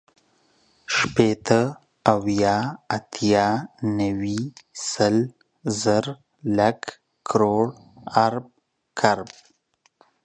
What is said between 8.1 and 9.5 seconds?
ارب، کرب